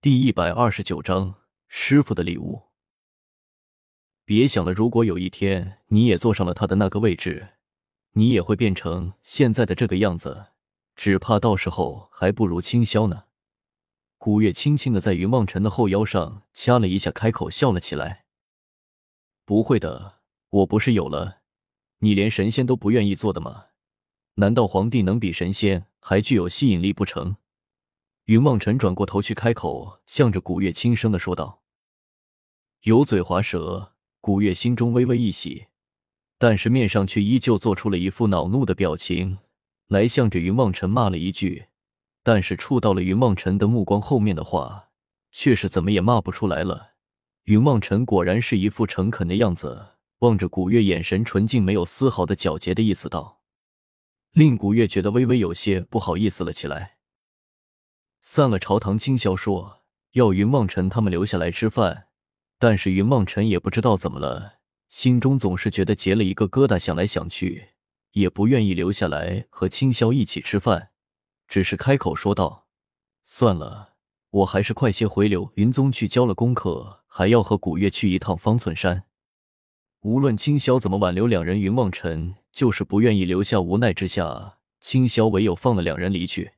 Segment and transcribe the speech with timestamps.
[0.00, 1.34] 第一百二十九章
[1.66, 2.68] 师傅的礼物。
[4.24, 7.54] 别想了，如果有一天你也坐上了他的那个位置，
[8.12, 10.50] 你也会变成现在的这个样子。
[10.94, 13.24] 只怕到时候还不如清霄呢。
[14.18, 18.24] 古月轻轻的在云望尘的后腰上掐了一下，开口笑了起来
[19.44, 20.20] ：“不会的，
[20.50, 21.38] 我不是有了
[21.98, 23.64] 你，连神仙都不愿意做的吗？
[24.34, 27.34] 难道皇帝能比神仙还具有吸引力不成？”
[28.28, 31.62] 云梦尘转过头去开口，向着古月轻声的说道
[32.84, 35.68] ：“油嘴滑舌。”古月心中微微一喜，
[36.36, 39.38] 但是面上却依旧做出了一副恼怒的表情，
[39.86, 41.68] 来向着云梦尘骂了一句。
[42.22, 44.90] 但是触到了云梦尘的目光，后面的话
[45.32, 46.96] 却是怎么也骂不出来了。
[47.44, 53.40] 云梦尘果然是一副诚恳的样子，望着古月，眼神纯净，没有丝毫的皎洁的意思道，
[54.32, 56.97] 令古月觉得微微有些不好意思了起来。
[58.20, 59.82] 散了朝堂，清霄说
[60.12, 62.06] 要云望尘他们留下来吃饭。
[62.58, 64.54] 但是云望尘也不知道怎么了，
[64.88, 67.68] 心中总是觉得结了一个疙瘩，想来想去
[68.12, 70.90] 也不愿意留下来和青霄一起吃饭，
[71.46, 72.66] 只是开口说道
[73.22, 73.94] ：“算了，
[74.30, 79.04] 我还是快些回流云宗去交了功课，还要和古月去一趟方寸山。”
[80.02, 86.52] 无论青霄怎么挽留两人，云望尘就是不愿意留下，无奈之下，青霄唯有放了两人离去。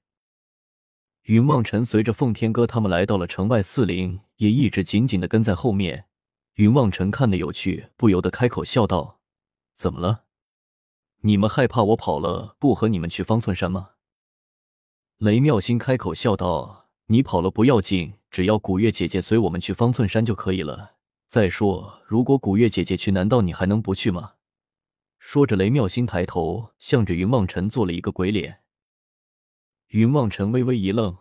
[1.24, 6.06] 云望尘随着奉天哥他们来到了城外四林，也一直紧紧的跟在后面。
[6.54, 9.20] 云望尘看得有趣，不由得开口笑道
[9.77, 10.24] ：“怎么了？
[11.20, 13.90] 你们害怕我跑了，不和你们去方寸山吗？”
[15.18, 20.96] 雷妙心开口笑道：“你跑了不要紧，只要古月姐姐随我们去方寸山就可以了。
[21.28, 24.32] 再说，如果古月姐姐去，难道你还能不去吗？”
[25.20, 28.60] 说着，雷妙心抬头向着云望尘做了一个鬼脸。
[29.91, 31.16] 云望尘微微一愣，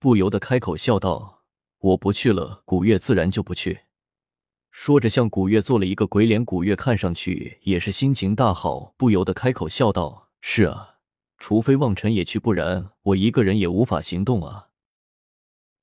[0.00, 1.44] 不由得开口笑道
[1.78, 3.82] ：“我不去了，古月自然就不去。”
[4.72, 6.44] 说着向古月做了一个鬼脸。
[6.44, 10.96] 古月看上去也是心情大好，不由得开口笑道：“是啊，
[11.38, 14.70] 除非望尘也去，不然我一个人也无法行动啊。”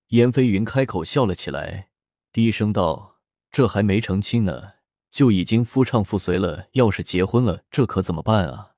[0.10, 1.88] 燕飞云开口笑了起来，
[2.34, 3.16] 低声道
[3.50, 4.74] ：“这还没成亲呢，
[5.10, 6.68] 就已经夫唱妇随了。
[6.74, 8.74] 要是结婚了，这可怎么办啊？”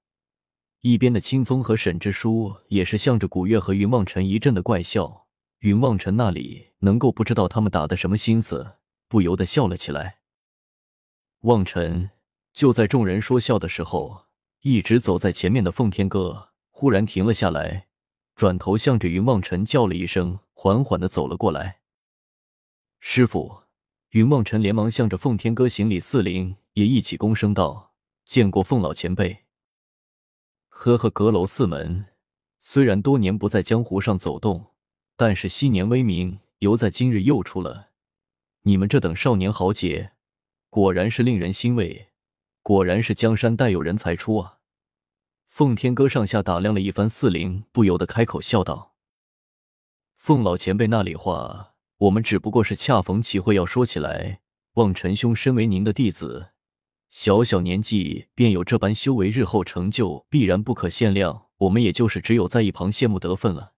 [0.81, 5.25] 一边的清风和沈之书也是向着古月和云望尘一阵的怪笑，
[5.59, 8.75] 云望尘那里能够不知道他们打的什么心思，
[9.07, 10.19] 不由得笑了起来。
[11.41, 12.11] 望尘
[12.53, 14.25] 就在众人说笑的时候，
[14.61, 17.88] 一直走在前面的奉天哥忽然停了下来，
[18.35, 21.79] 转头向着云望尘叫了一声，缓缓的走了过来。
[22.99, 23.63] 师傅，
[24.11, 27.94] 云望尘连忙向着奉天哥行礼，四灵也一起躬声道
[28.25, 29.45] ：“见过奉老前辈。”
[30.79, 32.05] 呵呵，阁楼四门
[32.59, 34.73] 虽然多年不在江湖上走动，
[35.15, 37.89] 但是昔年威名犹在今日又出了。
[38.61, 40.11] 你们这等少年豪杰，
[40.69, 42.09] 果然是令人欣慰，
[42.61, 44.59] 果然是江山代有人才出啊！
[45.47, 48.94] 奉天哥上下打量了一番四灵，不由得开口笑道
[50.13, 54.41] ：“奉老前辈那里话，我们只不过是恰逢其会要说起来。
[54.73, 56.49] 望陈兄身为您的弟子。”
[57.09, 61.45] 小小年纪便有这般修为，日后成就必然不可限量。
[61.57, 63.73] 我们也就是只有在一旁羡慕得分了。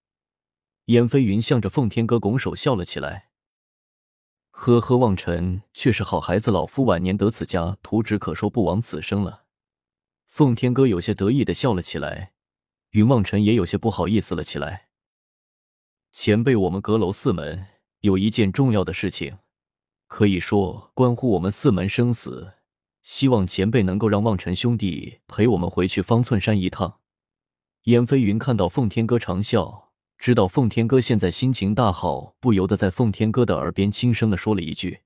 [0.86, 3.30] 燕飞云向着奉天哥拱手笑了起来。
[4.50, 9.44] 呵呵，望尘却是好孩子，老夫晚年得此家图纸可说不枉此生了。
[10.26, 12.34] 奉天哥有些得意的笑了起来，
[12.90, 14.90] 云望尘也有些不好意思了起来。
[16.12, 17.68] 前辈，我们阁楼四门
[18.02, 19.38] 有一件重要的事情，
[20.08, 22.56] 可以说关乎我们四门生死。
[23.02, 27.00] 希望前辈能够让望尘兄弟陪我们回去方寸山一趟。
[27.84, 35.00] 燕飞云看到奉天哥长笑，知道奉天哥现在心情大好，不由得在奉天哥的耳边轻声的说了一句。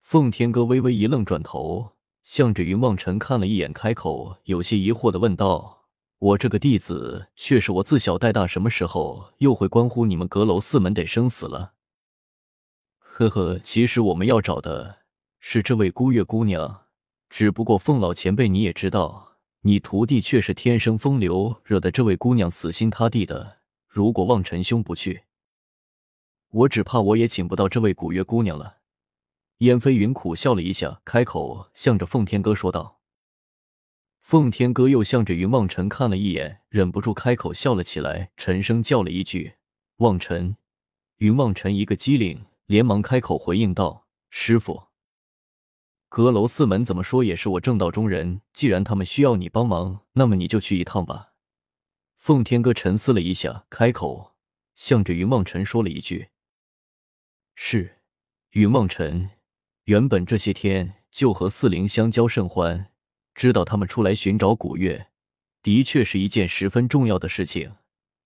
[0.00, 5.84] 奉天哥微微一愣，转头向着云望尘看了一眼，开口有些疑惑的问道
[6.18, 11.74] ：“我这个弟子却是我自小带大，什么时候又会关乎你们阁楼四门得生死了？”
[12.98, 15.01] 呵呵，其实我们要找的。
[15.44, 16.86] 是这位孤月姑娘，
[17.28, 23.58] 只不过凤老前辈你也知道，你徒弟却是天生风流，惹得这位姑娘死心塌地的。
[23.88, 25.24] 如果望尘兄不去，
[26.48, 28.78] 我只怕我也请不到这位古月姑娘了。
[29.58, 33.00] 燕飞云苦笑了一下，开口向着凤天哥说道。
[34.20, 39.54] 凤天哥又向着云望尘看了一眼，忍不住开口笑了起来，沉声叫了一句
[39.98, 40.56] ：“望尘。”
[41.18, 44.84] 云望尘一个机灵，连忙开口回应道：“师傅。”
[46.14, 51.32] 阁楼四门怎么说也是我正道中人，既然他们需要你帮忙，那么你就去一趟吧。
[52.18, 54.34] 奉天哥沉思了一下，开口
[54.74, 56.28] 向着云梦辰说了一句。
[57.54, 58.02] 是，
[58.50, 59.30] 云梦辰
[59.84, 62.90] 原本这些天就和四灵相交甚欢，
[63.34, 65.06] 知道他们出来寻找古月，
[65.62, 67.76] 的确是一件十分重要的事情。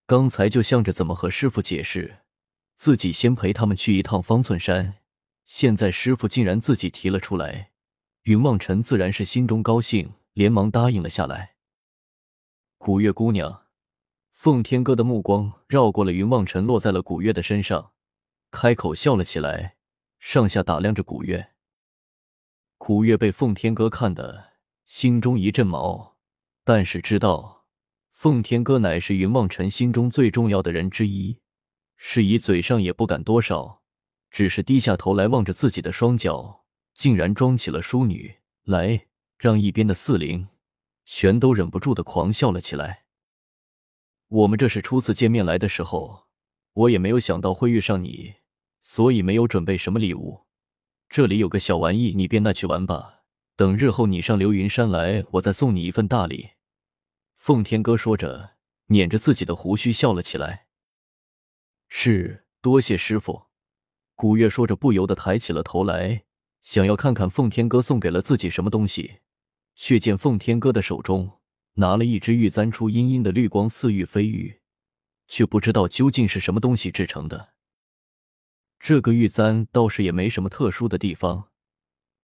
[0.08, 2.18] 刚才就想着怎么和师傅解释，
[2.76, 4.94] 自己先陪他们去一趟方寸山。
[5.44, 7.70] 现在师傅竟然自己提了出来，
[8.26, 11.54] 云望尘自然是心中高兴，连忙答应了下来。
[12.76, 13.66] 古月姑娘，
[14.32, 17.92] 奉天哥的目光绕过了云望尘，落在了古月的身上，
[18.50, 19.76] 开口笑了起来，
[20.18, 21.52] 上下打量着古月。
[22.78, 24.54] 古月被奉天哥看的
[24.86, 26.16] 心中一阵毛，
[26.64, 27.66] 但是知道
[28.10, 31.38] 奉天哥乃是云望尘心中最重要的人之一，
[31.94, 33.82] 是以嘴上也不敢多少。
[34.32, 36.64] 只是低下头来望着自己的双脚，
[36.96, 39.06] 竟然装起了淑女来，
[39.38, 40.48] 让一边的四灵
[41.04, 43.04] 全都忍不住的狂笑了起来。
[44.28, 46.26] 我们这是初次见面来的时候，
[46.72, 48.36] 我也没有想到会遇上你，
[48.80, 50.46] 所以没有准备什么礼物。
[51.10, 53.20] 这里有个小玩意，你便拿去玩吧。
[53.56, 56.52] 等日后你上流云山来，我再送你一份大礼。
[57.36, 58.56] 奉天哥说着，
[58.86, 60.66] 捻着自己的胡须笑了起来。
[61.88, 63.44] 是，多谢师傅。
[64.14, 66.24] 古月说着，不由得抬起了头来，
[66.66, 69.18] 想要看看奉天哥送给了自己什么东西。
[69.76, 71.30] 却见奉天哥的手中
[71.74, 74.58] 拿了一只玉簪，出阴阴的绿光，似玉非玉，
[75.28, 77.50] 却不知道究竟是什么东西制成的。
[78.80, 81.50] 这个玉簪倒是也没什么特殊的地方，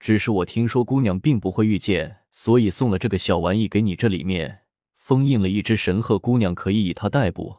[0.01, 3.95] 只是我听说姑娘并不会御剑，所以送了这个小玩意给你。
[3.95, 4.63] 这里面
[4.97, 7.59] 封印了一只神鹤，姑娘可以以它代步，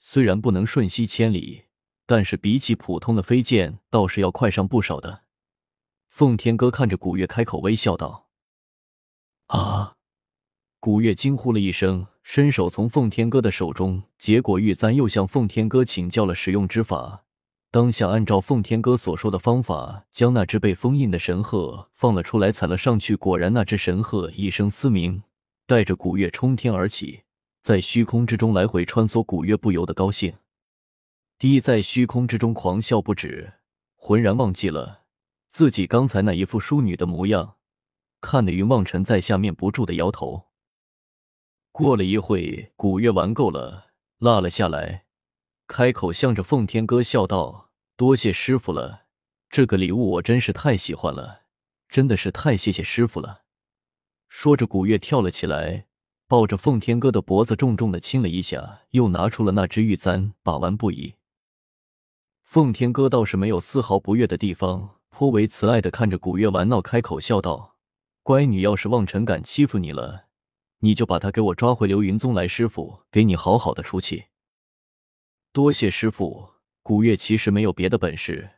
[0.00, 1.66] 虽然不能瞬息千里。
[2.04, 5.22] 但是比起普通的飞剑，倒是要快上不少的。
[6.10, 8.26] 奉天哥看着古月，开口微笑道
[9.46, 9.94] ：“啊！”
[10.80, 17.24] 古月惊呼了一声，伸手从奉天哥的手中接过玉簪，又向奉天哥请教了使用之法。
[17.70, 23.14] 当下按照奉天哥所说的方法，将那只被封印的神鹤放了出来，踩了上去。
[23.14, 25.22] 果然，那只神鹤一声嘶鸣，
[25.66, 27.22] 带着古月冲天而起，
[27.62, 29.24] 在虚空之中来回穿梭。
[29.24, 30.34] 古月不由得高兴。
[31.38, 33.52] 低在虚空之中狂笑不止，
[33.94, 34.99] 浑然忘记了
[35.50, 37.56] 自己刚才那一副淑女的模样，
[38.20, 40.46] 看得云望尘在下面不住的摇头。
[41.72, 43.88] 过了一会，古月玩够了，
[44.18, 45.06] 落了下来，
[45.66, 49.06] 开口向着奉天哥笑道：“多谢师傅了，
[49.50, 51.42] 这个礼物我真是太喜欢了，
[51.88, 53.42] 真的是太谢谢师傅了。”
[54.30, 55.86] 说着，古月跳了起来，
[56.28, 61.16] 抱着奉天哥的脖子重重的亲了一下，又拿出了那只玉簪，把玩不已。
[62.44, 67.76] 奉天哥倒是没有丝毫不悦的地方，颇为慈爱的看着古月玩闹，开口笑道
[68.24, 70.28] ：“乖女，要是望尘敢欺负你了，
[70.78, 74.28] 你就把他给我抓回流云宗来，师傅给你好好的出气。”
[75.52, 76.52] 多谢师傅。
[76.82, 78.50] 古月其实没有别的本事，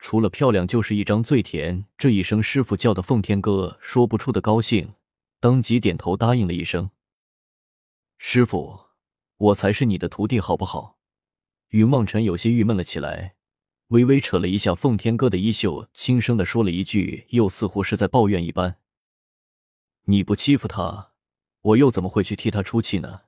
[0.00, 1.86] 除了漂亮就是一张嘴甜。
[1.96, 4.94] 这一声师傅叫的奉天哥说不出的高兴，
[5.38, 6.90] 当即点头答应了一声
[8.18, 8.80] ：“师傅，
[9.36, 10.98] 我才是你的徒弟，好不好？”
[11.70, 13.36] 云望尘有些郁闷了起来，
[13.90, 18.76] 微微扯了一下奉天哥的衣袖，轻声的说了一句，又似乎是在抱怨一般
[20.06, 21.10] ：“你不欺负他，
[21.62, 23.22] 我又怎么会去替他出气呢？”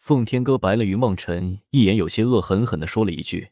[0.00, 3.50] 奉天哥白了云望尘一眼，有些恶狠狠的说了一句。